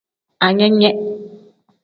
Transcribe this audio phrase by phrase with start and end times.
[0.47, 0.89] Anene.